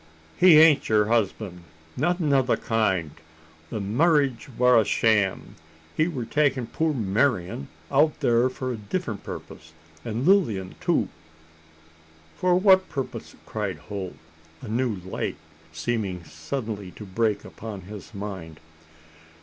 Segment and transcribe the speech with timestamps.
[0.35, 1.61] "He ain't her husband
[1.95, 3.11] nothin' o' the kind.
[3.69, 5.57] The marriage war a sham.
[5.95, 11.07] He war takin' poor Marian out thar for a diffrent purpose an' Lilian too."
[12.35, 14.15] "For what purpose?" cried Holt,
[14.63, 15.37] a new light
[15.71, 18.59] seeming suddenly to break upon his mind.